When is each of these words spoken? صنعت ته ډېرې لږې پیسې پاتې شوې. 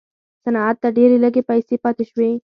صنعت 0.43 0.75
ته 0.81 0.87
ډېرې 0.97 1.17
لږې 1.23 1.41
پیسې 1.49 1.75
پاتې 1.83 2.03
شوې. 2.09 2.31